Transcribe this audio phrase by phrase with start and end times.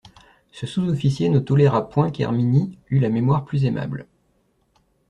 [0.51, 4.07] Ce sous-officier ne toléra point qu'Herminie eût la mémoire plus aimable.